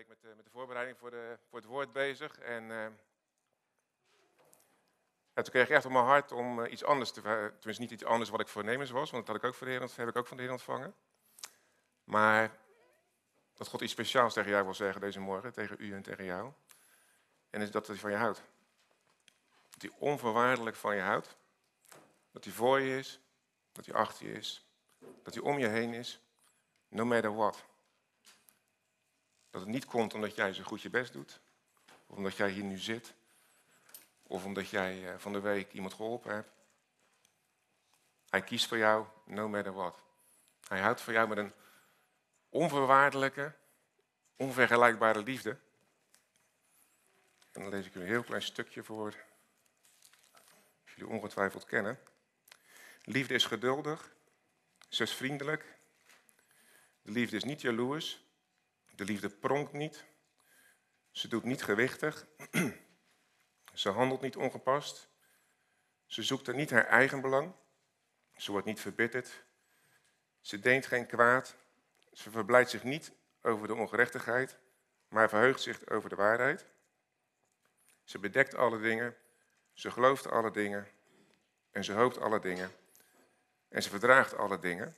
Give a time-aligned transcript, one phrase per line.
[0.00, 2.38] week met, de, met de voorbereiding voor, de, voor het woord bezig.
[2.38, 2.86] En uh,
[5.34, 7.20] toen kreeg ik echt op mijn hart om uh, iets anders te...
[7.20, 9.88] Tenminste, niet iets anders wat ik voornemens was, want dat had ik ook van de
[9.96, 10.94] heb ik ook van de Heer ontvangen.
[12.04, 12.58] Maar
[13.54, 16.52] dat God iets speciaals tegen jou wil zeggen deze morgen, tegen u en tegen jou.
[17.50, 18.42] En is dat hij van je houdt.
[19.70, 21.36] Dat hij onvoorwaardelijk van je houdt.
[22.30, 23.20] Dat hij voor je is,
[23.72, 24.66] dat hij achter je is,
[25.22, 26.20] dat hij om je heen is,
[26.88, 27.68] no matter what.
[29.50, 31.40] Dat het niet komt omdat jij zo goed je best doet.
[32.06, 33.14] Of omdat jij hier nu zit.
[34.22, 36.50] Of omdat jij eh, van de week iemand geholpen hebt.
[38.28, 40.02] Hij kiest voor jou, no matter what.
[40.68, 41.52] Hij houdt voor jou met een
[42.48, 43.54] onvoorwaardelijke,
[44.36, 45.58] onvergelijkbare liefde.
[47.52, 49.14] En dan lees ik u een heel klein stukje voor.
[50.82, 51.98] Als jullie ongetwijfeld kennen.
[53.04, 54.12] Liefde is geduldig.
[54.88, 55.78] Ze is vriendelijk.
[57.02, 58.29] De liefde is niet jaloers.
[59.00, 60.04] De liefde pronkt niet.
[61.10, 62.26] Ze doet niet gewichtig.
[63.74, 65.08] Ze handelt niet ongepast.
[66.06, 67.54] Ze zoekt er niet haar eigen belang.
[68.36, 69.44] Ze wordt niet verbitterd.
[70.40, 71.56] Ze deent geen kwaad.
[72.12, 74.58] Ze verblijdt zich niet over de ongerechtigheid,
[75.08, 76.66] maar verheugt zich over de waarheid.
[78.04, 79.16] Ze bedekt alle dingen.
[79.72, 80.88] Ze gelooft alle dingen.
[81.70, 82.72] En ze hoopt alle dingen.
[83.68, 84.96] En ze verdraagt alle dingen.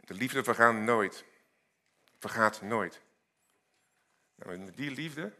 [0.00, 1.28] De liefde vergaat nooit
[2.20, 3.00] vergaat nooit.
[4.34, 5.32] Nou, die liefde,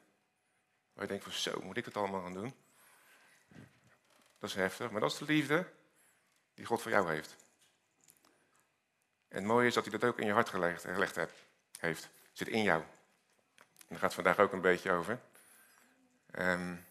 [0.92, 2.54] waar je denkt van zo, moet ik het allemaal gaan doen?
[4.38, 5.72] Dat is heftig, maar dat is de liefde
[6.54, 7.36] die God voor jou heeft.
[9.28, 11.18] En het mooie is dat hij dat ook in je hart gelegd, gelegd
[11.78, 12.08] heeft.
[12.32, 12.82] zit in jou.
[12.82, 15.20] En daar gaat het vandaag ook een beetje over.
[16.38, 16.84] Um,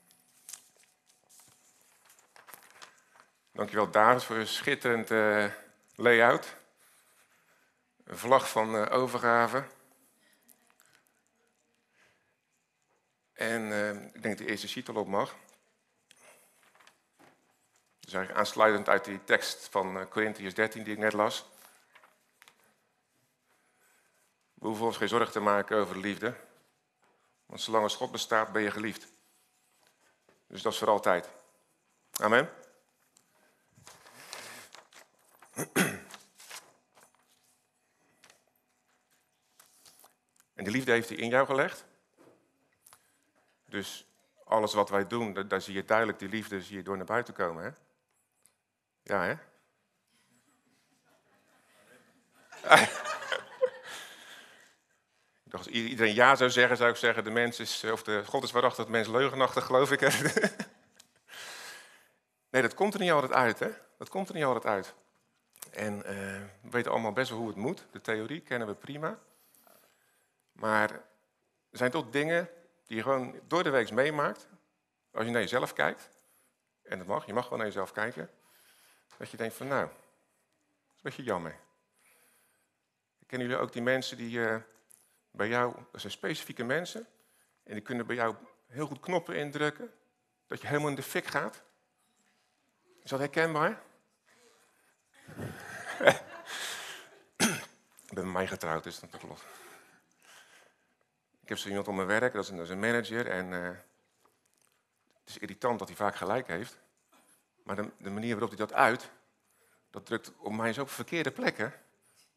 [3.52, 5.52] dankjewel David voor een schitterend uh,
[5.96, 6.56] layout.
[8.04, 9.64] Een vlag van uh, overgave.
[13.40, 15.36] En uh, ik denk dat de eerste sheet al op mag.
[18.00, 21.46] Dus eigenlijk aansluitend uit die tekst van uh, Corinthians 13 die ik net las.
[24.54, 26.36] We hoeven ons geen zorgen te maken over de liefde.
[27.46, 29.08] Want zolang als God bestaat, ben je geliefd.
[30.48, 31.30] Dus dat is voor altijd.
[32.12, 32.50] Amen.
[40.54, 41.88] En die liefde heeft hij in jou gelegd.
[43.70, 44.06] Dus
[44.46, 47.34] alles wat wij doen, daar zie je duidelijk die liefde zie je door naar buiten
[47.34, 47.64] komen.
[47.64, 47.70] Hè?
[49.04, 49.36] Ja, hè?
[55.52, 58.52] als iedereen ja zou zeggen, zou ik zeggen, de mens is, of de God is
[58.52, 60.00] waarachtig, de mens leugenachtig, geloof ik.
[62.52, 63.70] nee, dat komt er niet altijd uit, hè?
[63.98, 64.94] Dat komt er niet altijd uit.
[65.72, 66.04] En uh,
[66.62, 67.86] we weten allemaal best wel hoe het moet.
[67.92, 69.20] De theorie kennen we prima.
[70.52, 70.92] Maar
[71.70, 72.50] er zijn toch dingen
[72.90, 74.48] die je gewoon door de week meemaakt,
[75.12, 76.10] als je naar jezelf kijkt,
[76.84, 78.30] en dat mag, je mag gewoon naar jezelf kijken,
[79.18, 81.60] dat je denkt van nou, dat is een beetje jammer.
[83.26, 84.56] Kennen jullie ook die mensen die uh,
[85.32, 87.08] bij jou, dat zijn specifieke mensen,
[87.64, 88.36] en die kunnen bij jou
[88.68, 89.94] heel goed knoppen indrukken,
[90.48, 91.62] dat je helemaal in de fik gaat?
[93.04, 93.82] Is dat herkenbaar?
[98.08, 99.44] ik ben met mij getrouwd, dus dat klopt.
[101.50, 103.28] Ik heb zo iemand op mijn werk, dat is een, een manager.
[103.28, 103.68] En uh,
[105.20, 106.78] het is irritant dat hij vaak gelijk heeft.
[107.64, 109.10] Maar de, de, manier waarop hij dat uit,
[109.90, 111.74] dat drukt op mij zo op verkeerde plekken.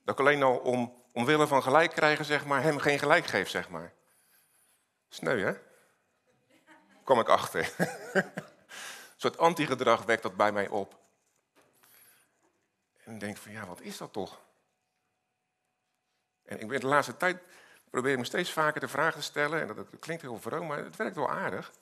[0.05, 3.49] Dat ik alleen al om, omwille van gelijk krijgen, zeg maar, hem geen gelijk geef,
[3.49, 3.93] zeg maar.
[5.09, 5.53] Sneu, hè?
[7.05, 7.75] Kom ik achter.
[8.13, 8.31] een
[9.17, 10.99] soort antigedrag wekt dat bij mij op.
[13.05, 14.41] En ik denk van, ja, wat is dat toch?
[16.45, 17.43] En ik ben de laatste tijd
[17.93, 20.97] probeer me steeds vaker de vraag te stellen, en dat, klinkt heel vroom, maar het
[20.97, 21.73] werkt wel aardig.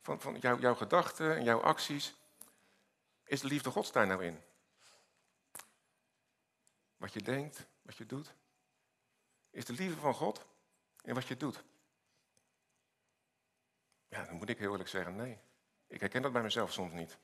[0.00, 2.14] Van, van jou, jouw gedachten en jouw acties.
[3.24, 4.42] Is de liefde Gods daar nou in?
[6.96, 8.34] Wat je denkt, wat je doet.
[9.50, 10.46] Is de liefde van God
[11.02, 11.64] in wat je doet?
[14.08, 15.38] Ja, dan moet ik heel eerlijk zeggen, nee.
[15.86, 17.16] Ik herken dat bij mezelf soms niet.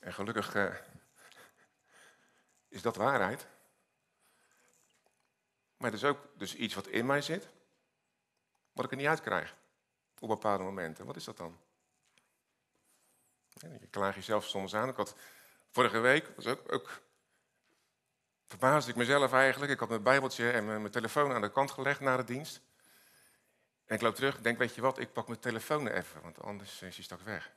[0.00, 0.74] En gelukkig uh,
[2.68, 3.46] is dat waarheid.
[5.78, 7.48] Maar het is ook dus iets wat in mij zit,
[8.72, 9.56] wat ik er niet uit krijg
[10.18, 11.06] op bepaalde momenten.
[11.06, 11.58] Wat is dat dan?
[13.60, 14.88] Je klaagt jezelf soms aan.
[14.88, 15.14] Ik had,
[15.70, 17.00] vorige week was ook, ook
[18.46, 19.72] verbaasde ik mezelf eigenlijk.
[19.72, 22.60] Ik had mijn bijbeltje en mijn, telefoon aan de kant gelegd na de dienst.
[23.86, 26.42] En ik loop terug ik denk, weet je wat, ik pak mijn telefoon even, want
[26.42, 27.50] anders is hij straks weg.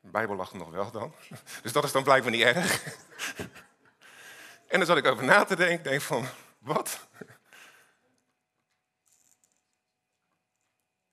[0.00, 1.14] De Bijbel lag nog wel dan.
[1.62, 2.96] Dus dat is dan blijkbaar niet erg.
[4.72, 6.26] En dan zat ik over na te denken, denk van,
[6.58, 7.08] wat?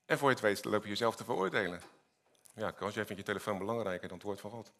[0.04, 1.82] En voor je het weet, loop je jezelf te veroordelen.
[2.54, 4.72] Ja, als jij vindt je telefoon belangrijker dan het woord van God.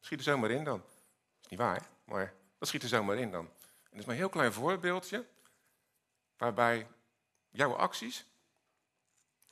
[0.00, 0.78] Schiet er zomaar in dan.
[0.78, 3.44] Dat is niet waar, maar dat schiet er zomaar in dan.
[3.44, 5.26] En dat is maar een heel klein voorbeeldje,
[6.36, 6.86] waarbij
[7.50, 8.26] jouw acties,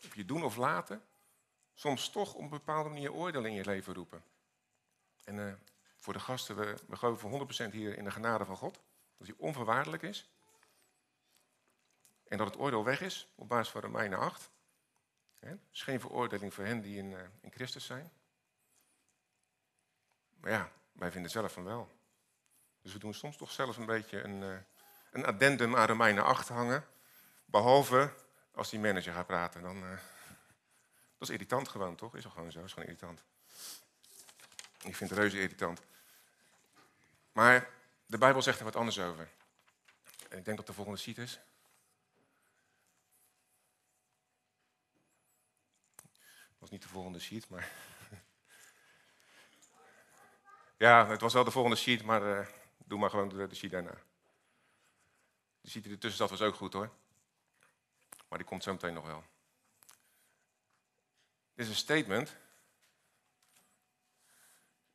[0.04, 1.04] of je doen of laten,
[1.74, 4.24] soms toch op een bepaalde manier oordeel in je leven roepen.
[5.24, 5.52] En uh,
[6.02, 8.80] voor de gasten, we, we geloven 100% hier in de genade van God.
[9.16, 10.30] Dat hij onverwaardelijk is.
[12.28, 14.50] En dat het oordeel weg is, op basis van Romeinen 8.
[15.38, 18.12] Er is geen veroordeling voor hen die in, uh, in Christus zijn.
[20.40, 21.92] Maar ja, wij vinden zelf van wel.
[22.80, 24.56] Dus we doen soms toch zelfs een beetje een, uh,
[25.10, 26.86] een addendum aan Romeinen 8 hangen.
[27.44, 28.14] Behalve
[28.54, 29.62] als die manager gaat praten.
[29.62, 29.90] Dan, uh,
[31.18, 32.16] dat is irritant gewoon, toch?
[32.16, 32.64] Is toch gewoon zo?
[32.64, 33.22] Is gewoon irritant.
[34.82, 35.82] Ik vind het reuze irritant.
[37.32, 37.70] Maar
[38.06, 39.30] de Bijbel zegt er wat anders over.
[40.28, 41.40] En ik denk dat de volgende sheet is.
[46.02, 47.70] Het was niet de volgende sheet, maar.
[50.76, 52.46] ja, het was wel de volgende sheet, maar uh,
[52.76, 53.98] doe maar gewoon de, de sheet daarna.
[55.60, 56.90] De sheet die ertussen zat was ook goed hoor.
[58.28, 59.24] Maar die komt zo meteen nog wel.
[61.54, 62.36] Dit is een statement.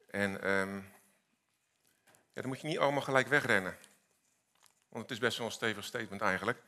[0.08, 0.92] En um,
[2.38, 3.78] ja, dan moet je niet allemaal gelijk wegrennen.
[4.90, 6.62] Want het is best wel een stevig statement eigenlijk.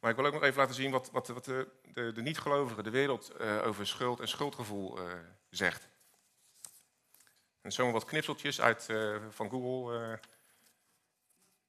[0.00, 2.84] Maar ik wil ook nog even laten zien wat, wat, wat de, de, de niet-gelovigen,
[2.84, 5.12] de wereld uh, over schuld en schuldgevoel uh,
[5.50, 5.88] zegt.
[7.60, 10.20] En zomaar wat knipseltjes uit, uh, van Google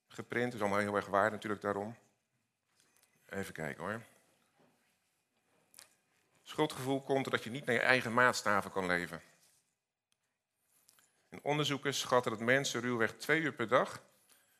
[0.07, 0.45] geprint.
[0.45, 1.97] Dat is allemaal heel erg waar natuurlijk daarom.
[3.25, 4.01] Even kijken hoor.
[6.43, 9.21] Schuldgevoel komt doordat je niet naar je eigen maatstaven kan leven.
[11.41, 14.03] Onderzoekers schatten dat mensen ruwweg twee uur per dag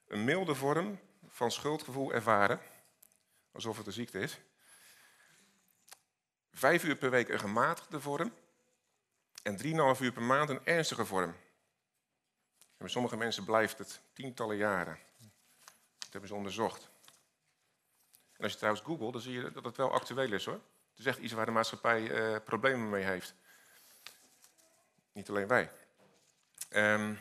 [0.08, 2.60] een milde vorm van schuldgevoel ervaren,
[3.52, 4.40] alsof het een ziekte is.
[6.52, 8.34] Vijf uur per week een gematigde vorm
[9.44, 11.30] en drieënhalf uur per maand een ernstige vorm.
[11.30, 15.00] En bij sommige mensen blijft het tientallen jaren.
[15.98, 16.90] Dat hebben ze onderzocht.
[18.38, 20.62] En als je trouwens googelt, dan zie je dat het wel actueel is hoor.
[20.90, 23.36] Het is echt iets waar de maatschappij uh, problemen mee heeft.
[25.12, 25.72] Niet alleen wij.
[26.76, 27.20] Um,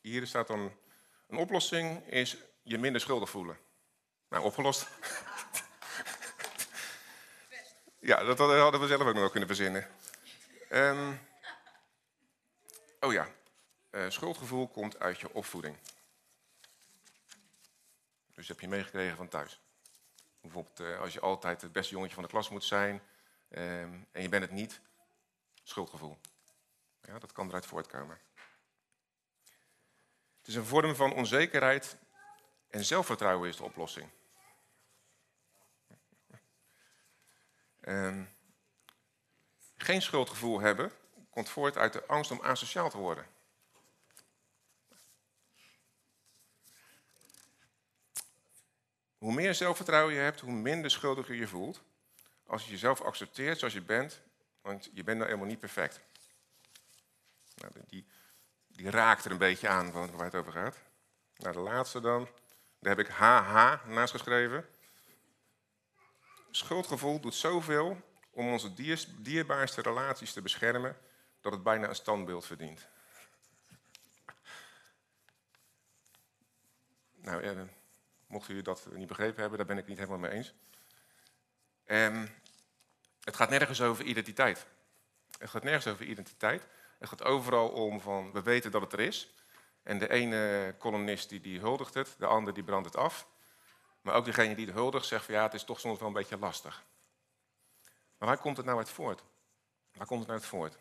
[0.00, 0.72] hier staat dan,
[1.28, 3.58] een oplossing is je minder schuldig voelen.
[4.28, 4.86] Nou, opgelost.
[8.10, 9.88] ja, dat hadden we zelf ook nog kunnen verzinnen.
[10.70, 11.20] Um,
[13.00, 13.28] oh ja,
[13.90, 15.76] uh, schuldgevoel komt uit je opvoeding.
[18.34, 19.60] Dus heb je meegekregen van thuis.
[20.40, 23.02] Bijvoorbeeld uh, als je altijd het beste jongetje van de klas moet zijn
[23.48, 24.80] um, en je bent het niet,
[25.62, 26.18] schuldgevoel.
[27.00, 28.18] Ja, dat kan eruit voortkomen.
[30.42, 31.96] Het is een vorm van onzekerheid
[32.70, 34.08] en zelfvertrouwen is de oplossing.
[37.80, 38.28] Um,
[39.76, 40.92] geen schuldgevoel hebben
[41.30, 43.26] komt voort uit de angst om asociaal te worden.
[49.18, 51.82] Hoe meer zelfvertrouwen je hebt, hoe minder schuldig je je voelt.
[52.46, 54.20] Als je jezelf accepteert zoals je bent,
[54.60, 56.00] want je bent nou helemaal niet perfect.
[57.54, 58.06] Nou, die,
[58.72, 60.76] die raakt er een beetje aan waar het over gaat.
[61.36, 62.28] Nou, de laatste dan.
[62.78, 64.68] Daar heb ik HH naast geschreven.
[66.50, 68.74] Schuldgevoel doet zoveel om onze
[69.18, 70.96] dierbaarste relaties te beschermen
[71.40, 72.86] dat het bijna een standbeeld verdient.
[77.14, 77.66] Nou, ja,
[78.26, 80.54] mocht u dat niet begrepen hebben, daar ben ik niet helemaal mee eens.
[81.86, 82.28] Um,
[83.20, 84.66] het gaat nergens over identiteit.
[85.38, 86.66] Het gaat nergens over identiteit.
[87.02, 89.34] Het gaat overal om van, we weten dat het er is.
[89.82, 93.26] En de ene columnist die, die huldigt het, de ander die brandt het af.
[94.00, 96.14] Maar ook degene die het huldigt zegt van ja, het is toch soms wel een
[96.14, 96.84] beetje lastig.
[98.18, 99.22] Maar waar komt het nou uit voort?
[99.92, 100.74] Waar komt het nou uit voort?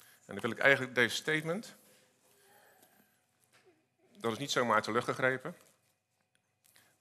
[0.00, 1.74] En dan wil ik eigenlijk deze statement,
[4.16, 5.56] dat is niet zomaar uit de lucht gegrepen.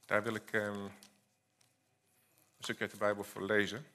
[0.05, 0.93] Daar wil ik um, een
[2.59, 3.87] stukje uit de Bijbel voor lezen.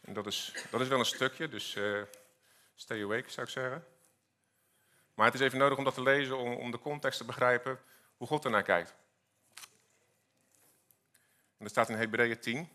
[0.00, 2.02] En dat is, dat is wel een stukje, dus uh,
[2.74, 3.86] Stay awake, zou ik zeggen.
[5.14, 7.78] Maar het is even nodig om dat te lezen, om, om de context te begrijpen
[8.16, 8.94] hoe God ernaar kijkt.
[11.56, 12.68] En dat staat in Hebreeën 10.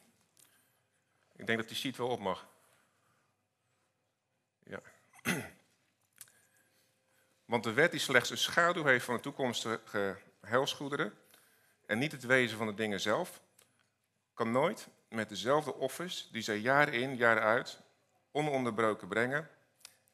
[1.36, 2.48] Ik denk dat die sheet wel op mag.
[4.64, 4.82] Ja.
[7.46, 11.18] Want de wet die slechts een schaduw heeft van de toekomstige heilsgoederen
[11.86, 13.42] en niet het wezen van de dingen zelf,
[14.34, 17.82] kan nooit met dezelfde offers die zij jaar in, jaar uit
[18.32, 19.50] ononderbroken brengen,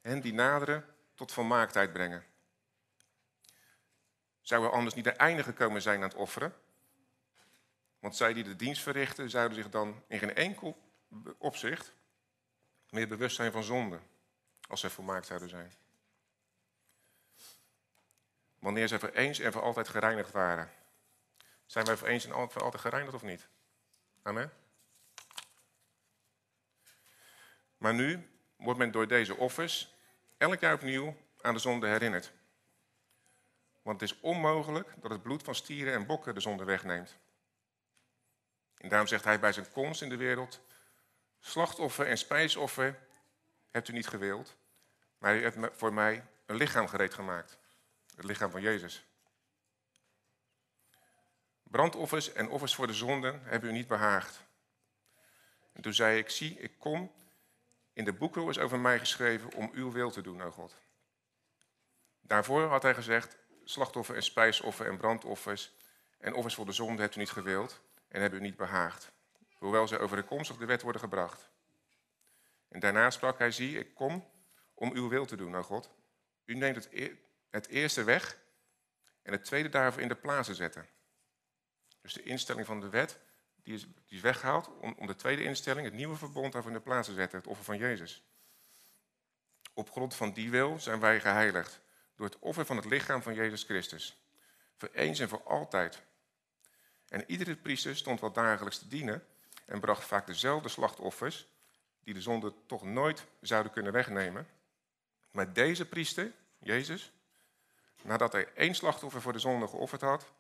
[0.06, 0.86] hen die naderen
[1.16, 2.26] tot volmaaktheid brengen.
[4.42, 6.56] Zou er anders niet een einde gekomen zijn aan het offeren?
[8.00, 10.78] Want zij die de dienst verrichten, zouden zich dan in geen enkel
[11.38, 11.94] opzicht
[12.90, 14.00] meer bewust zijn van zonde,
[14.68, 15.74] als zij volmaakt zouden zijn.
[18.60, 20.72] Wanneer zij voor eens en voor altijd gereinigd waren.
[21.66, 23.48] Zijn wij voor eens en voor altijd gereinigd of niet?
[24.22, 24.54] Amen.
[27.78, 29.95] Maar nu wordt men door deze offers
[30.38, 32.32] elk jaar opnieuw aan de zonde herinnerd.
[33.82, 37.18] Want het is onmogelijk dat het bloed van stieren en bokken de zonde wegneemt.
[38.78, 40.62] En daarom zegt hij bij zijn komst in de wereld:
[41.40, 43.00] Slachtoffer en spijsoffer
[43.72, 44.56] hebt u niet gewild,
[45.18, 47.58] maar u hebt voor mij een lichaam gereed gemaakt.
[48.16, 49.06] Het lichaam van Jezus.
[51.64, 54.44] Brandoffers en offers voor de zonden hebben u niet behaagd.
[55.74, 57.12] En toen zei ik, zie, ik kom.
[57.96, 60.78] In de boekrol is over mij geschreven om uw wil te doen, o God.
[62.22, 65.74] Daarvoor had hij gezegd, slachtoffer en spijsoffer en brandoffers
[66.20, 69.12] en offers voor de zonde hebt u niet gewild en hebben u niet behaagd.
[69.54, 71.50] Hoewel ze overeenkomstig de wet worden gebracht.
[72.70, 74.32] En daarna sprak hij, zie, ik kom
[74.74, 75.92] om uw wil te doen, o God.
[76.46, 77.12] U neemt het,
[77.50, 78.38] het eerste weg
[79.22, 80.88] en het tweede daarvoor in de plaats te zetten.
[82.02, 83.20] Dus de instelling van de wet,
[83.66, 86.84] die is, die weggehaald om, om de tweede instelling, het nieuwe verbond, daarvoor in de
[86.84, 88.24] plaats te zetten, het offer van Jezus.
[89.74, 91.82] Op grond van die wil zijn wij geheiligd
[92.16, 94.18] door het offer van het lichaam van Jezus Christus.
[94.78, 96.02] Voor eens en voor altijd.
[97.08, 99.24] En iedere priester stond wel dagelijks te dienen
[99.66, 101.48] en bracht vaak dezelfde slachtoffers,
[102.04, 104.48] die de zonde toch nooit zouden kunnen wegnemen.
[105.32, 107.12] Maar deze priester, Jezus,
[108.02, 110.32] nadat hij één slachtoffer voor de zonde geofferd had,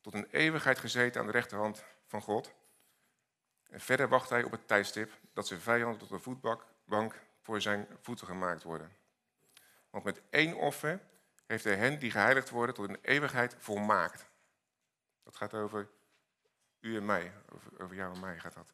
[0.00, 2.54] tot een eeuwigheid gezeten aan de rechterhand van God.
[3.70, 7.86] En verder wacht hij op het tijdstip dat zijn vijanden tot een voetbank voor zijn
[8.00, 8.92] voeten gemaakt worden.
[9.90, 11.00] Want met één offer
[11.46, 14.26] heeft hij hen die geheiligd worden tot een eeuwigheid volmaakt.
[15.22, 15.88] Dat gaat over
[16.80, 18.72] u en mij, over, over jou en mij gaat dat.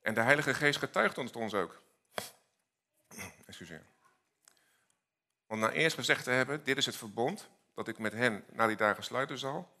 [0.00, 1.82] En de Heilige Geest getuigt ons, ons ook.
[3.46, 3.82] Excuseer.
[5.46, 8.66] Want na eerst gezegd te hebben, dit is het verbond dat ik met hen na
[8.66, 9.76] die dagen sluiten zal,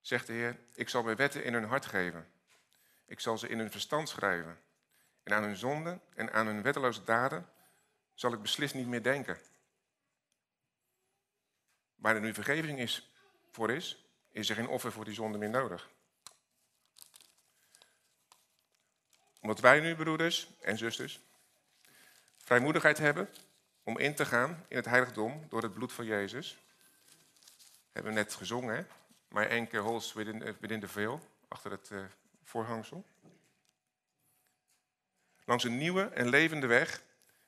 [0.00, 2.32] zegt de Heer, ik zal mijn wetten in hun hart geven.
[3.12, 4.60] Ik zal ze in hun verstand schrijven.
[5.22, 7.48] En aan hun zonden en aan hun wetteloze daden
[8.14, 9.40] zal ik beslist niet meer denken.
[11.94, 13.12] Waar er nu vergeving is,
[13.50, 15.90] voor is, is er geen offer voor die zonde meer nodig.
[19.40, 21.20] Omdat wij nu, broeders en zusters,
[22.36, 23.28] vrijmoedigheid hebben
[23.82, 26.58] om in te gaan in het heiligdom door het bloed van Jezus.
[27.92, 28.84] Hebben we net gezongen, hè?
[29.28, 32.04] My anchor holds within, eh, within the achter het uh,
[32.44, 33.04] voorhangsel.
[35.44, 37.02] Langs een nieuwe en levende weg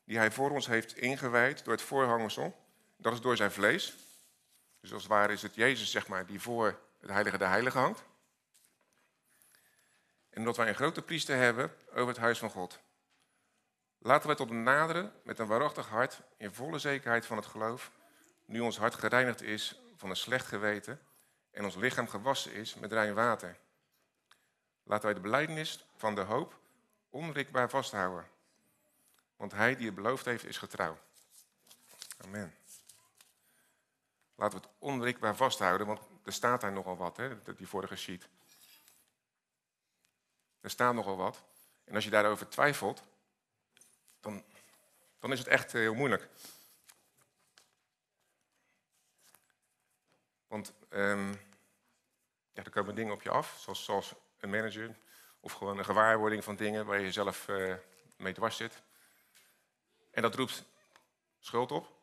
[0.05, 2.57] die hij voor ons heeft ingewijd door het voorhangsel.
[2.97, 3.95] Dat is door zijn vlees.
[4.81, 7.79] Dus als het ware is het Jezus, zeg maar, die voor het heilige de heilige
[7.79, 8.05] hangt.
[10.31, 12.81] En omdat wij een grote priester hebben over het huis van God.
[13.99, 17.91] Laten wij tot hem naderen met een waarachtig hart, in volle zekerheid van het geloof,
[18.45, 21.01] nu ons hart gereinigd is van een slecht geweten
[21.51, 23.57] en ons lichaam gewassen is met rein water.
[24.85, 26.59] Laten wij de belijdenis van de hoop
[27.11, 28.31] onwrikbaar vasthouden.
[29.37, 30.99] Want hij die het beloofd heeft, is getrouw.
[32.17, 32.55] Amen.
[34.35, 38.29] Laten we het onwrikbaar vasthouden, want er staat daar nogal wat, hè, die vorige sheet.
[40.61, 41.43] Er staat nogal wat.
[41.85, 43.03] En als je daarover twijfelt,
[44.21, 44.45] dan,
[45.19, 46.29] dan is het echt heel moeilijk.
[50.47, 51.31] Want um,
[52.53, 54.15] ja, er komen dingen op je af, zoals, zoals,
[54.45, 54.97] een manager
[55.41, 57.75] of gewoon een gewaarwording van dingen waar je zelf uh,
[58.17, 58.83] mee dwars zit.
[60.11, 60.65] En dat roept
[61.39, 62.03] schuld op.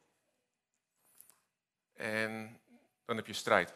[1.94, 2.62] En
[3.06, 3.76] dan heb je strijd.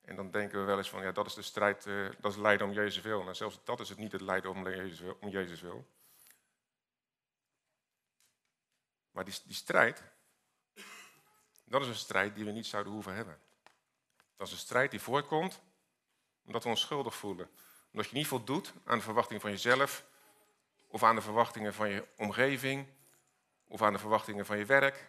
[0.00, 2.38] En dan denken we wel eens van, ja, dat is de strijd, uh, dat is
[2.38, 3.22] lijden om Jezus wil.
[3.22, 5.16] Nou, zelfs dat is het niet het lijden om Jezus wil.
[5.20, 5.86] Om Jezus wil.
[9.10, 10.02] Maar die, die strijd,
[11.64, 13.40] dat is een strijd die we niet zouden hoeven hebben.
[14.36, 15.60] Dat is een strijd die voorkomt
[16.46, 17.50] omdat we ons schuldig voelen.
[17.92, 20.04] Omdat je niet voldoet aan de verwachting van jezelf,
[20.86, 22.86] of aan de verwachtingen van je omgeving,
[23.68, 25.08] of aan de verwachtingen van je werk.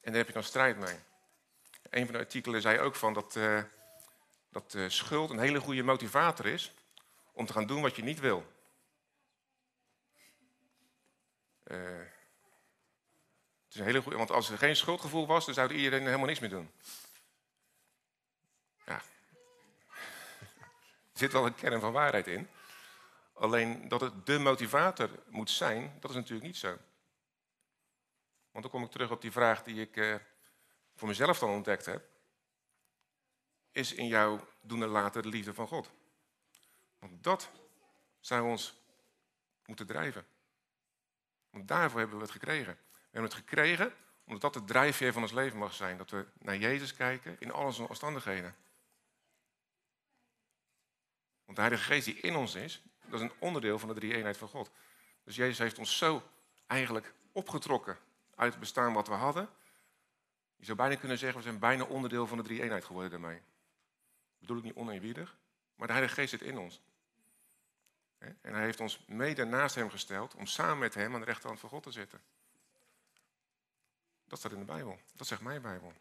[0.00, 0.96] En daar heb je dan strijd mee.
[1.90, 3.62] Een van de artikelen zei ook van dat, uh,
[4.50, 6.72] dat uh, schuld een hele goede motivator is
[7.32, 8.56] om te gaan doen wat je niet wil.
[11.64, 11.76] Uh,
[13.64, 16.26] het is een hele goede, want als er geen schuldgevoel was, dan zou iedereen helemaal
[16.26, 16.70] niks meer doen.
[18.86, 19.02] Ja.
[21.07, 22.48] Er zit wel een kern van waarheid in.
[23.32, 26.78] Alleen dat het de motivator moet zijn, dat is natuurlijk niet zo.
[28.50, 30.16] Want dan kom ik terug op die vraag die ik uh,
[30.94, 32.08] voor mezelf dan ontdekt heb.
[33.72, 35.90] is in jou doen en laten de liefde van God.
[36.98, 37.50] Want dat
[38.20, 38.74] zou ons
[39.66, 40.26] moeten drijven.
[41.50, 42.78] Want daarvoor hebben we het gekregen.
[42.90, 43.94] We hebben het gekregen
[44.24, 45.96] omdat dat de drijfveer van ons leven mag zijn.
[45.96, 48.56] Dat we naar Jezus kijken in al onze omstandigheden.
[51.48, 54.36] Want de Heilige Geest die in ons is, dat is een onderdeel van de drie-eenheid
[54.36, 54.70] van God.
[55.24, 56.22] Dus Jezus heeft ons zo
[56.66, 57.98] eigenlijk opgetrokken
[58.34, 59.48] uit het bestaan wat we hadden.
[60.56, 63.36] Je zou bijna kunnen zeggen, we zijn bijna onderdeel van de drie-eenheid geworden daarmee.
[63.38, 65.36] Dat bedoel ik niet oneerbiedig,
[65.74, 66.80] maar de Heilige Geest zit in ons.
[68.18, 71.60] En hij heeft ons mede naast hem gesteld om samen met hem aan de rechterhand
[71.60, 72.20] van God te zitten.
[74.24, 74.98] Dat staat in de Bijbel.
[75.16, 75.92] Dat zegt mijn Bijbel.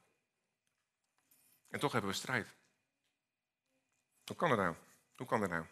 [1.69, 2.53] En toch hebben we strijd.
[4.25, 4.75] Hoe kan dat nou?
[5.17, 5.65] Hoe kan dat nou?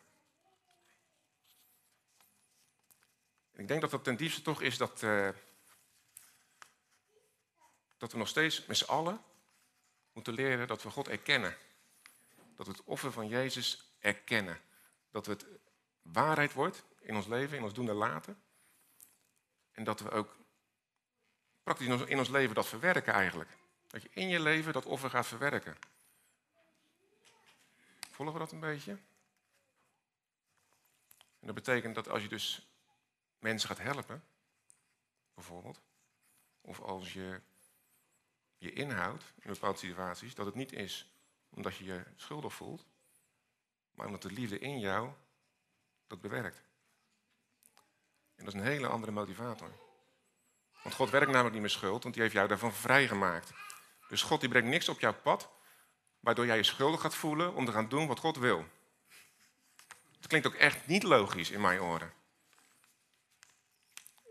[3.53, 5.29] Ik denk dat dat ten diepste toch is dat, uh,
[7.97, 9.21] dat we nog steeds met z'n allen
[10.13, 11.57] moeten leren dat we God erkennen.
[12.55, 14.61] Dat we het offer van Jezus erkennen.
[15.11, 15.45] Dat het
[16.01, 18.41] waarheid wordt in ons leven, in ons doen en laten.
[19.71, 20.35] En dat we ook
[21.63, 23.49] praktisch in ons leven dat verwerken eigenlijk.
[23.87, 25.77] Dat je in je leven dat offer gaat verwerken.
[28.11, 28.97] Volgen we dat een beetje?
[31.45, 32.67] Dat betekent dat als je dus
[33.39, 34.23] mensen gaat helpen,
[35.33, 35.81] bijvoorbeeld,
[36.61, 37.41] of als je
[38.57, 41.09] je inhoudt in bepaalde situaties, dat het niet is
[41.49, 42.85] omdat je je schuldig voelt,
[43.91, 45.11] maar omdat de liefde in jou
[46.07, 46.61] dat bewerkt.
[48.35, 49.71] En dat is een hele andere motivator.
[50.83, 53.51] Want God werkt namelijk niet meer schuld, want die heeft jou daarvan vrijgemaakt.
[54.07, 55.49] Dus God die brengt niks op jouw pad,
[56.19, 58.65] waardoor jij je schuldig gaat voelen om te gaan doen wat God wil.
[60.25, 62.13] Dat klinkt ook echt niet logisch in mijn oren.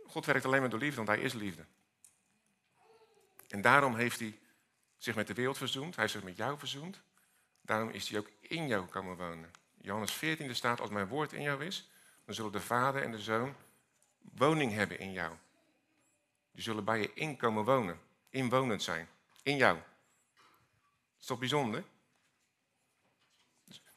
[0.07, 1.65] God werkt alleen maar door liefde, want hij is liefde.
[3.49, 4.39] En daarom heeft hij
[4.97, 5.95] zich met de wereld verzoend.
[5.95, 7.01] Hij heeft zich met jou verzoend.
[7.61, 9.51] Daarom is hij ook in jou komen wonen.
[9.81, 11.91] Johannes 14 staat, als mijn woord in jou is,
[12.25, 13.55] dan zullen de vader en de zoon
[14.19, 15.37] woning hebben in jou.
[16.51, 19.09] Die zullen bij je inkomen wonen, inwonend zijn,
[19.43, 19.77] in jou.
[19.77, 21.85] Dat is toch bijzonder?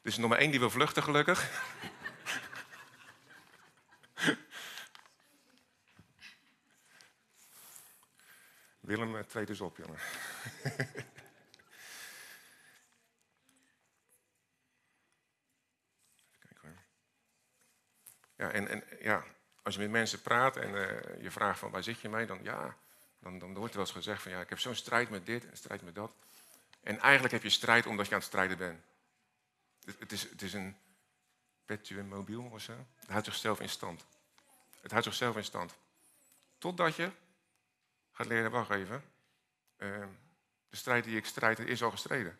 [0.02, 1.50] Er is nog maar één die wil vluchten, gelukkig.
[8.88, 9.98] Willem, eh, treed dus op, jongen.
[18.36, 19.24] Ja, en, en ja,
[19.62, 22.42] als je met mensen praat en uh, je vraagt van waar zit je mee, dan
[22.42, 22.76] ja,
[23.18, 25.50] dan, dan wordt er wel eens gezegd van ja, ik heb zo'n strijd met dit
[25.50, 26.12] en strijd met dat.
[26.80, 28.84] En eigenlijk heb je strijd omdat je aan het strijden bent.
[29.84, 30.76] Het, het is, het is een
[31.64, 32.86] perpetuum mobiel of zo.
[32.94, 34.04] Het houdt zichzelf in stand.
[34.80, 35.74] Het houdt zichzelf in stand.
[36.58, 37.10] Totdat je
[38.18, 39.04] gaat leren, wacht even.
[39.78, 40.06] Uh,
[40.68, 42.38] de strijd die ik strijd, is al gestreden.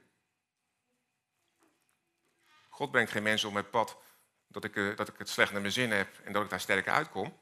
[2.68, 3.98] God brengt geen mensen op mijn pad
[4.46, 6.60] dat ik, uh, dat ik het slecht naar mijn zin heb en dat ik daar
[6.60, 7.38] sterker uitkom.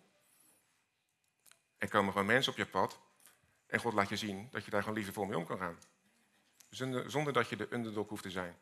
[1.79, 3.01] Er komen gewoon mensen op je pad
[3.67, 5.79] en God laat je zien dat je daar gewoon liefdevol mee om kan gaan.
[6.71, 8.57] Zonder, zonder dat je de underdog hoeft te zijn.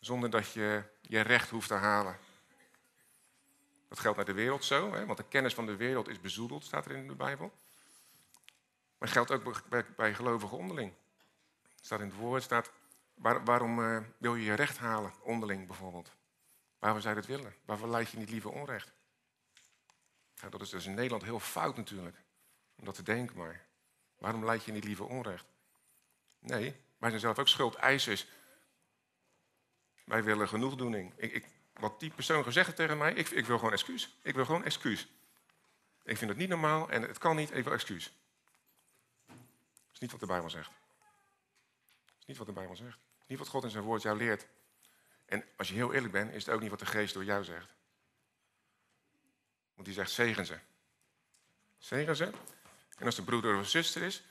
[0.00, 2.18] Zonder dat je je recht hoeft te halen.
[3.88, 5.06] Dat geldt naar de wereld zo, hè?
[5.06, 7.52] want de kennis van de wereld is bezoedeld, staat er in de Bijbel.
[8.98, 10.92] Maar geldt ook bij, bij gelovigen onderling.
[11.80, 12.70] staat in het woord, staat,
[13.14, 16.12] waar, waarom uh, wil je je recht halen onderling bijvoorbeeld?
[16.78, 17.54] Waarom zou je dat willen?
[17.64, 18.92] Waarvoor leid je niet liever onrecht?
[20.50, 22.16] Dat is dus in Nederland heel fout natuurlijk,
[22.76, 23.66] om dat te denken maar.
[24.18, 25.46] Waarom leid je niet liever onrecht?
[26.38, 28.26] Nee, wij zijn zelf ook schuldeisers.
[30.04, 31.12] Wij willen genoegdoening.
[31.16, 34.16] Ik, ik, wat die persoon gezegd heeft tegen mij, ik, ik wil gewoon excuus.
[34.22, 35.08] Ik wil gewoon excuus.
[36.02, 38.12] Ik vind het niet normaal en het kan niet, even excuus.
[40.04, 40.70] Niet wat de Bijbel zegt.
[42.18, 42.98] Is niet wat de Bijbel zegt.
[43.26, 44.46] Niet wat God in zijn woord jou leert.
[45.24, 47.44] En als je heel eerlijk bent, is het ook niet wat de geest door jou
[47.44, 47.74] zegt.
[49.74, 50.58] Want die zegt, zegen ze.
[51.78, 52.32] Zegen ze.
[52.98, 54.24] En als de broeder of zuster is,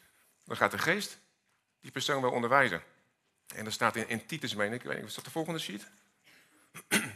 [0.44, 1.20] dan gaat de geest
[1.80, 2.84] die persoon wel onderwijzen.
[3.56, 4.84] En dat staat in, in Titus, meen ik.
[4.84, 5.88] is dat de volgende sheet?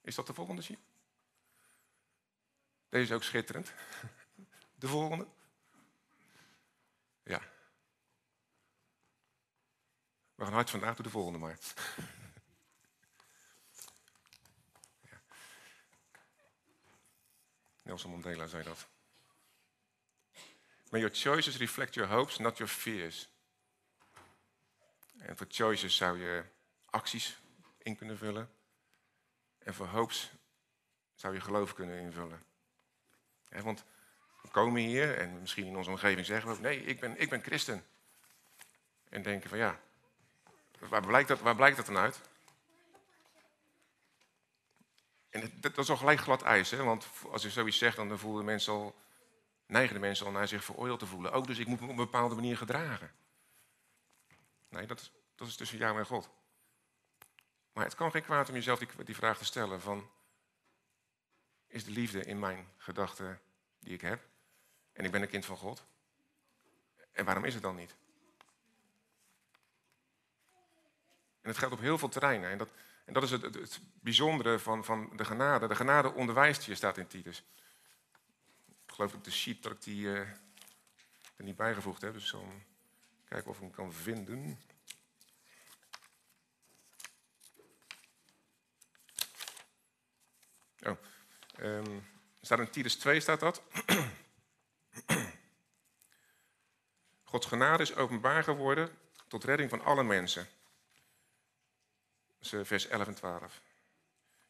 [0.00, 0.80] Is dat de volgende sheet?
[2.88, 3.72] Deze is ook schitterend.
[4.74, 5.26] De volgende.
[7.24, 7.42] Ja.
[10.42, 11.58] We gaan hard vandaag, doe de volgende maar.
[17.82, 18.88] Nelson Mandela zei dat.
[20.90, 23.28] May your choices reflect your hopes, not your fears.
[25.18, 26.44] En voor choices zou je
[26.84, 27.38] acties
[27.78, 28.52] in kunnen vullen.
[29.58, 30.32] En voor hopes
[31.14, 32.42] zou je geloof kunnen invullen.
[33.48, 33.84] want
[34.42, 37.28] we komen hier en misschien in onze omgeving zeggen we ook: nee, ik ben, ik
[37.28, 37.86] ben christen.
[39.08, 39.80] En denken van ja,
[40.88, 42.20] waar, blijkt dat, waar blijkt dat dan uit?
[45.30, 46.82] En dat, is al gelijk glad ijs, hè?
[46.82, 48.94] want als je zoiets zegt, dan voelen mensen al,
[49.66, 51.32] neigen de mensen al naar zich veroordeeld te voelen.
[51.32, 53.12] Ook dus ik moet me op een bepaalde manier gedragen.
[54.68, 56.30] Nee, dat is, dat is tussen jou en God.
[57.72, 60.10] Maar het kan geen kwaad om jezelf die, die vraag te stellen van,
[61.66, 63.40] is de liefde in mijn gedachten
[63.78, 64.22] die ik heb?
[64.92, 65.84] En ik ben een kind van God.
[67.12, 67.94] En waarom is het dan niet?
[71.42, 72.50] En het geldt op heel veel terreinen.
[72.50, 72.68] En dat,
[73.04, 75.66] en dat is het, bijzondere van, van de genade.
[75.66, 77.44] De genade onderwijst je, staat in Titus.
[78.86, 80.18] Ik geloof dat de sheet dat ik die uh,
[81.36, 82.12] er niet bijgevoegd heb.
[82.12, 82.52] Dus ik zal
[83.24, 84.60] kijken of ik hem kan vinden.
[90.82, 90.96] Oh,
[91.60, 92.06] um,
[92.40, 93.62] staat in Titus 2 staat dat.
[97.24, 100.46] Gods genade is openbaar geworden tot redding van alle mensen.
[102.42, 103.62] Vers 11 en 12.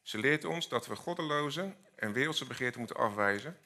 [0.01, 3.59] Ze leert ons dat we goddeloze en wereldse begeerten moeten afwijzen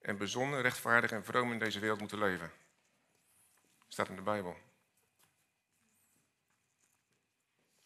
[0.00, 2.52] en bezonnen, rechtvaardig en vroom in deze wereld moeten leven.
[3.88, 4.56] Staat in de Bijbel.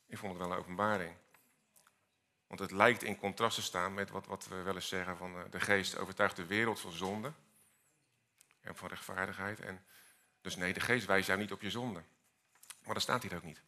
[0.06, 1.16] Ik vond het wel een openbaring.
[2.46, 5.36] Want het lijkt in contrast te staan met wat, wat we wel eens zeggen van
[5.36, 7.32] eh, de geest overtuigt de wereld van zonde
[8.60, 9.60] en van rechtvaardigheid.
[9.60, 9.84] En
[10.40, 12.02] dus nee, de geest wijst jou niet op je zonde.
[12.82, 13.62] Maar dat staat hier ook niet.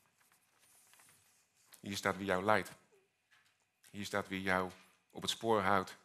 [1.84, 2.72] Hier staat wie jou leidt.
[3.90, 4.70] Hier staat wie jou
[5.10, 5.96] op het spoor houdt.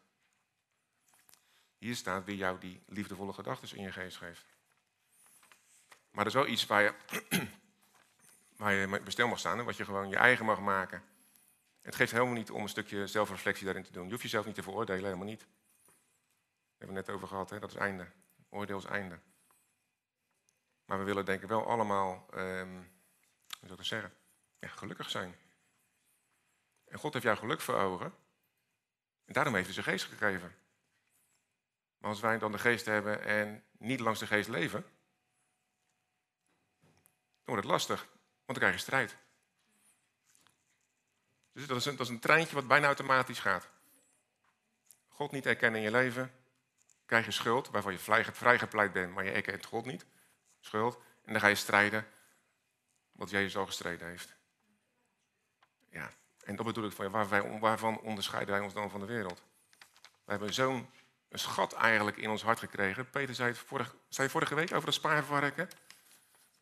[1.78, 4.46] Hier staat wie jou die liefdevolle gedachten in je geest geeft.
[6.12, 6.94] Maar dat is wel iets waar je,
[8.58, 11.04] waar je bestel mag staan wat je gewoon je eigen mag maken.
[11.82, 14.06] Het geeft helemaal niet om een stukje zelfreflectie daarin te doen.
[14.06, 15.40] Je hoeft jezelf niet te veroordelen, helemaal niet.
[15.40, 15.48] Daar
[16.78, 17.60] hebben we het net over gehad, hè?
[17.60, 18.12] dat is einde.
[18.50, 19.20] Oordeel is einde.
[20.86, 22.92] Maar we willen denk ik wel allemaal, um,
[23.60, 24.14] hoe zou ik zeggen,
[24.60, 25.36] ja, gelukkig zijn.
[26.90, 28.14] En God heeft jou geluk voor ogen.
[29.26, 30.56] En daarom heeft hij zijn geest gegeven.
[31.98, 34.82] Maar als wij dan de geest hebben en niet langs de geest leven,
[37.44, 38.00] dan wordt het lastig,
[38.46, 39.16] want dan krijg je strijd.
[41.52, 43.70] Dus dat is, een, treintje wat bijna automatisch gaat.
[45.08, 46.34] God niet erkennen in je leven,
[47.06, 48.00] krijg je schuld, waarvan je
[48.34, 50.06] vrijgepleit bent, maar je erkent God niet.
[50.60, 50.96] Schuld.
[51.24, 52.08] En dan ga je strijden,
[53.12, 54.36] wat Jezus al gestreden heeft.
[55.90, 56.12] Ja,
[56.50, 59.42] en dat bedoel ik van, wij, waarvan onderscheiden wij ons dan van de wereld?
[60.00, 60.90] We hebben zo'n
[61.32, 63.10] schat eigenlijk in ons hart gekregen.
[63.10, 65.70] Peter zei het vorige, zei vorige week over dat spaarvarken.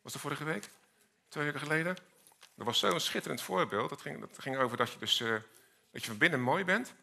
[0.02, 0.68] Was dat vorige week?
[1.28, 1.96] Twee weken geleden?
[2.54, 3.88] Dat was zo'n schitterend voorbeeld.
[3.88, 5.30] Dat ging, dat ging over dat je, dus, uh,
[5.90, 6.94] dat je van binnen mooi bent.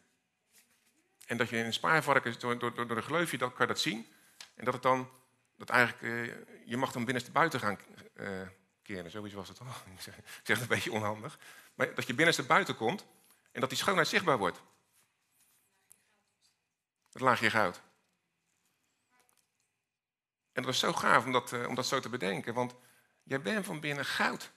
[1.26, 3.82] En dat je in een spaarvarken, door, door, door een gleufje, dat kan je dat
[3.82, 4.06] zien.
[4.54, 5.10] En dat het dan,
[5.56, 7.78] dat eigenlijk, uh, je mag dan binnenste buiten gaan
[8.14, 8.28] uh,
[8.82, 9.10] keren.
[9.10, 9.84] Zoiets was het toch?
[9.96, 11.38] Ik zeg het een beetje onhandig.
[11.76, 13.06] Maar dat je binnenste buiten komt
[13.52, 14.60] en dat die schoonheid zichtbaar wordt.
[17.12, 17.76] Het laagje goud.
[20.52, 22.74] En dat was zo gaaf om dat, om dat zo te bedenken, want
[23.22, 24.52] jij bent van binnen goud.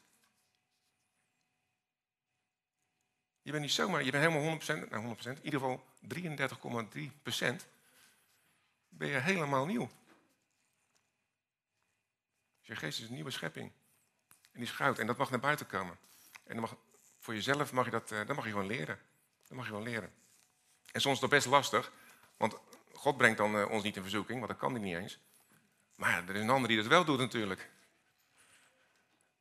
[3.41, 5.85] Je bent niet zomaar, je bent helemaal 100%, nou 100%, in ieder geval
[7.61, 7.67] 33,3%
[8.89, 9.89] ben je helemaal nieuw.
[12.59, 13.71] Dus je geest is een nieuwe schepping.
[14.27, 14.99] En die is goud.
[14.99, 15.97] En dat mag naar buiten komen.
[16.43, 16.75] En dan mag,
[17.29, 18.99] voor jezelf mag je dat, eh, dat mag je gewoon leren.
[19.47, 20.13] Dat mag je gewoon leren.
[20.91, 21.91] En soms is dat best lastig,
[22.37, 22.55] want
[22.93, 25.19] God brengt dan uh, ons niet in verzoeking, want dat kan hij niet eens.
[25.95, 27.69] Maar er is een ander die dat wel doet natuurlijk.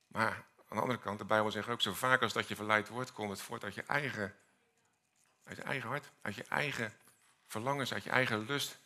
[0.07, 0.33] Maar
[0.69, 3.13] aan de andere kant, de Bijbel zegt ook, zo vaak als dat je verleid wordt,
[3.13, 4.35] komt het voort uit je eigen,
[5.45, 6.93] uit je eigen hart, uit je eigen
[7.47, 8.79] verlangens, uit je eigen lust.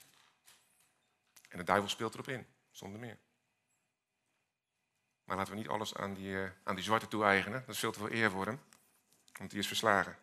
[1.49, 3.19] En de duivel speelt erop in, zonder meer.
[5.25, 7.61] Maar laten we niet alles aan die, uh, aan die zwarte toe-eigenen.
[7.61, 8.61] Dat is veel te veel eer voor hem,
[9.39, 10.19] want die is verslagen.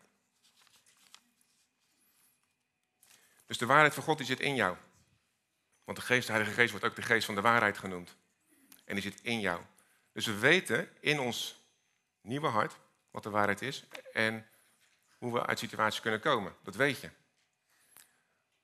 [3.46, 4.78] Dus de waarheid van God die zit in jou.
[5.84, 8.16] Want de, geest, de Heilige Geest wordt ook de geest van de waarheid genoemd.
[8.86, 9.62] En die zit in jou.
[10.12, 11.64] Dus we weten in ons
[12.22, 12.78] nieuwe hart
[13.12, 14.48] wat de waarheid is en
[15.18, 16.56] hoe we uit situaties kunnen komen.
[16.64, 17.10] Dat weet je.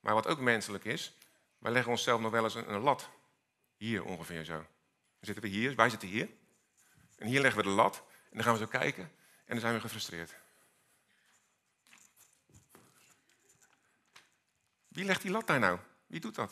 [0.00, 1.14] Maar wat ook menselijk is,
[1.58, 3.08] wij leggen onszelf nog wel eens een, een lat.
[3.76, 4.56] Hier ongeveer zo.
[4.56, 4.66] Dan
[5.20, 6.28] zitten we hier, wij zitten hier.
[7.16, 7.96] En hier leggen we de lat.
[7.96, 9.12] En dan gaan we zo kijken.
[9.46, 10.34] En dan zijn we gefrustreerd.
[14.88, 15.78] Wie legt die lat daar nou?
[16.06, 16.48] Wie doet dat?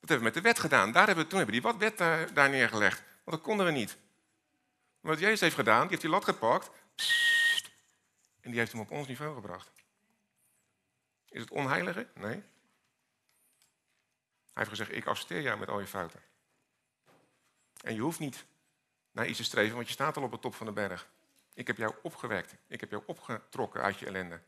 [0.00, 0.92] Dat hebben we met de wet gedaan.
[0.92, 2.98] Daar hebben we, toen hebben we die wat wet daar, neergelegd.
[2.98, 3.96] Want dat konden we niet.
[5.00, 6.70] Maar wat Jezus heeft gedaan, die heeft die lat gepakt.
[8.40, 9.70] en die heeft hem op ons niveau gebracht.
[11.28, 12.08] Is het onheilige?
[12.14, 12.42] Nee.
[14.52, 16.22] Hij heeft gezegd, ik accepteer jou met al je fouten.
[17.80, 18.44] En je hoeft niet
[19.18, 21.08] naar iets te streven, want je staat al op de top van de berg.
[21.54, 22.54] Ik heb jou opgewekt.
[22.66, 24.40] Ik heb jou opgetrokken uit je ellende.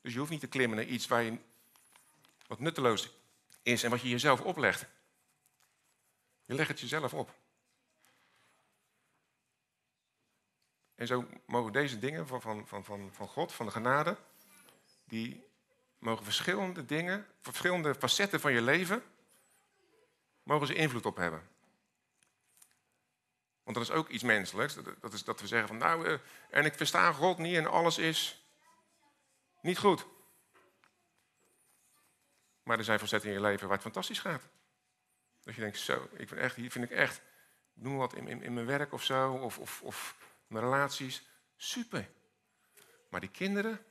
[0.00, 1.38] Dus je hoeft niet te klimmen naar iets waar
[2.46, 3.10] wat nutteloos
[3.62, 4.86] is en wat je jezelf oplegt.
[6.44, 7.34] Je legt het jezelf op.
[10.94, 14.16] En zo mogen deze dingen van, van, van, van, van God, van de genade,
[15.04, 15.44] die
[15.98, 19.02] mogen verschillende dingen, verschillende facetten van je leven,
[20.42, 21.55] mogen ze invloed op hebben.
[23.66, 24.76] Want dat is ook iets menselijks.
[25.00, 26.18] Dat is dat we zeggen van nou, eh,
[26.50, 28.44] en ik versta God niet en alles is
[29.60, 30.06] niet goed.
[32.62, 34.42] Maar er zijn facetten in je leven waar het fantastisch gaat.
[35.42, 37.20] Dat je denkt, zo, ik vind echt, hier vind ik echt,
[37.72, 41.22] noem wat in, in, in mijn werk of zo, of, of, of mijn relaties,
[41.56, 42.10] super.
[43.10, 43.84] Maar die kinderen,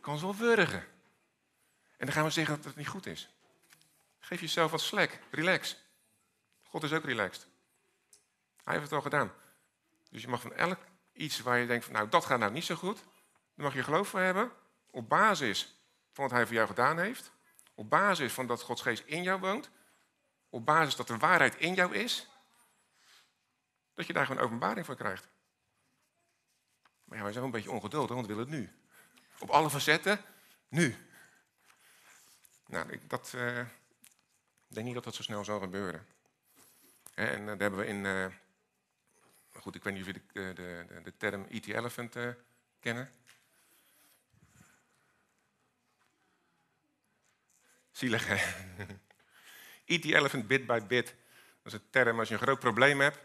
[0.00, 0.86] kan ze wel wurgen.
[1.96, 3.28] En dan gaan we zeggen dat het niet goed is.
[4.18, 5.76] Geef jezelf wat slack, relax.
[6.62, 7.50] God is ook relaxed.
[8.64, 9.32] Hij heeft het al gedaan.
[10.10, 10.78] Dus je mag van elk
[11.12, 12.96] iets waar je denkt, van, nou dat gaat nou niet zo goed,
[13.54, 14.52] daar mag je geloof voor hebben,
[14.90, 15.76] op basis
[16.12, 17.32] van wat hij voor jou gedaan heeft,
[17.74, 19.70] op basis van dat Gods geest in jou woont,
[20.48, 22.28] op basis dat de waarheid in jou is,
[23.94, 25.28] dat je daar gewoon openbaring van krijgt.
[27.04, 28.72] Maar ja, wij zijn wel een beetje ongeduldig, want we willen het nu.
[29.38, 30.20] Op alle facetten,
[30.68, 30.96] nu.
[32.66, 33.66] Nou, ik dat, uh,
[34.66, 36.06] denk niet dat dat zo snel zal gebeuren.
[37.14, 38.04] En uh, daar hebben we in...
[38.04, 38.26] Uh,
[39.60, 41.66] goed, ik weet niet of jullie de, de, de, term E.T.
[41.66, 42.16] Elephant
[42.80, 43.10] kennen.
[47.90, 48.36] Zielig, hè?
[49.94, 50.04] E.T.
[50.04, 51.14] Elephant bit by bit.
[51.62, 53.18] Dat is een term als je een groot probleem hebt.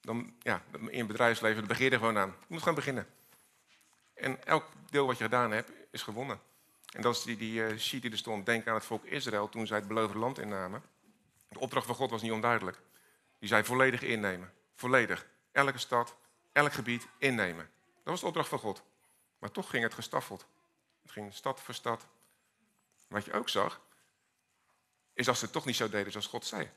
[0.00, 2.28] Dan, ja, in het bedrijfsleven, dan begin je er gewoon aan.
[2.28, 3.06] Je moet gewoon beginnen.
[4.14, 6.40] En elk deel wat je gedaan hebt, is gewonnen.
[6.92, 8.46] En dat is die, die uh, sheet die er stond.
[8.46, 10.82] Denk aan het volk Israël toen zij het beloofde land innamen.
[11.48, 12.80] De opdracht van God was niet onduidelijk.
[13.38, 14.52] Die zei volledig innemen.
[14.76, 15.26] Volledig.
[15.52, 16.16] Elke stad,
[16.52, 17.70] elk gebied innemen.
[17.84, 18.82] Dat was de opdracht van God.
[19.38, 20.46] Maar toch ging het gestaffeld.
[21.02, 22.06] Het ging stad voor stad.
[23.08, 23.80] Wat je ook zag,
[25.12, 26.70] is dat ze toch niet zo deden zoals God zei.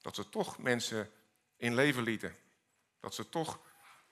[0.00, 1.12] Dat ze toch mensen
[1.56, 2.36] in leven lieten.
[3.00, 3.58] Dat ze toch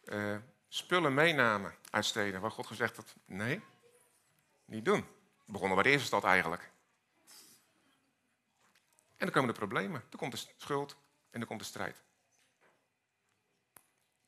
[0.05, 0.37] uh,
[0.69, 3.63] spullen meenamen uit steden waar God gezegd had, nee,
[4.65, 5.01] niet doen.
[5.45, 6.71] We begonnen bij de eerste stad eigenlijk.
[9.17, 10.05] En dan komen de problemen.
[10.09, 10.97] Dan komt de schuld
[11.31, 12.03] en dan komt de strijd.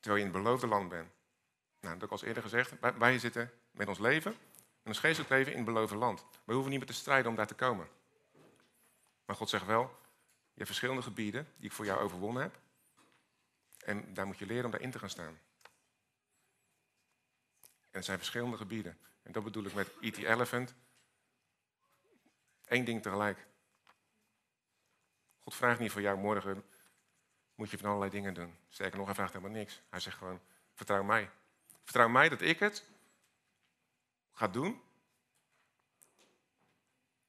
[0.05, 1.11] Terwijl je in het beloofde land bent.
[1.79, 2.97] Nou, dat heb ik al eerder gezegd.
[2.97, 6.25] Wij zitten met ons leven, en ons geestelijk leven in het beloofde land.
[6.43, 7.87] We hoeven niet meer te strijden om daar te komen.
[9.25, 12.59] Maar God zegt wel, je hebt verschillende gebieden die ik voor jou overwonnen heb.
[13.85, 15.39] En daar moet je leren om daarin te gaan staan.
[17.63, 18.97] En het zijn verschillende gebieden.
[19.23, 20.17] En dat bedoel ik met E.T.
[20.17, 20.73] Elephant.
[22.65, 23.47] Eén ding tegelijk.
[25.39, 26.65] God vraagt niet voor jou morgen,
[27.55, 28.57] moet je van allerlei dingen doen.
[28.69, 29.81] Sterker nog, hij vraagt helemaal niks.
[29.89, 30.41] Hij zegt gewoon,
[30.73, 31.29] vertrouw mij.
[31.83, 32.85] Vertrouw mij dat ik het
[34.31, 34.81] ga doen.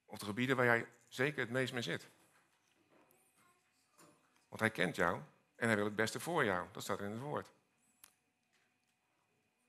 [0.04, 2.08] Op de gebieden waar jij zeker het meest mee zit.
[4.48, 5.20] Want hij kent jou
[5.54, 6.68] en hij wil het beste voor jou.
[6.72, 7.50] Dat staat in het woord.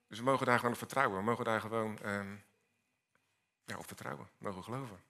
[0.08, 1.18] Dus we mogen daar gewoon op vertrouwen.
[1.18, 2.44] We mogen daar gewoon um,
[3.66, 4.26] ja, op vertrouwen.
[4.38, 5.04] We mogen geloven.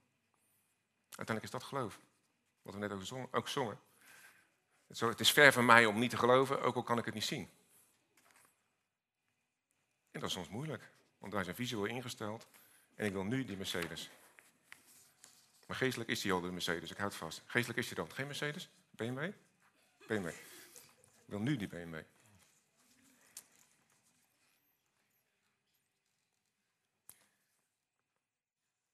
[1.05, 1.99] Uiteindelijk is dat geloof.
[2.62, 3.27] Wat we net ook, zongen.
[3.31, 3.79] Ook zongen.
[4.88, 7.23] Het is ver van mij om niet te geloven, ook al kan ik het niet
[7.23, 7.50] zien.
[10.12, 12.47] En dat is soms moeilijk, want wij zijn visueel ingesteld.
[12.95, 14.10] En ik wil nu die Mercedes.
[15.67, 17.41] Maar geestelijk is die al de Mercedes, ik houd vast.
[17.45, 18.12] Geestelijk is die dan.
[18.12, 18.69] Geen Mercedes?
[18.89, 19.32] BMW?
[20.08, 20.28] BMW.
[20.28, 21.95] Ik wil nu die BMW.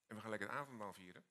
[0.07, 1.23] En we gaan lekker het avondmaal vieren.